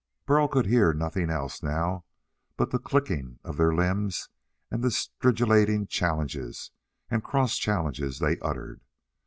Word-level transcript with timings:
Burl 0.25 0.47
could 0.47 0.65
hear 0.65 0.93
nothing 0.93 1.29
else, 1.29 1.61
now, 1.61 2.05
but 2.57 2.71
the 2.71 2.79
clickings 2.79 3.37
of 3.43 3.57
their 3.57 3.71
limbs 3.71 4.29
and 4.71 4.83
the 4.83 4.89
stridulating 4.89 5.85
challenges 5.87 6.71
and 7.11 7.23
cross 7.23 7.55
challenges 7.59 8.17
they 8.17 8.39
uttered. 8.39 8.81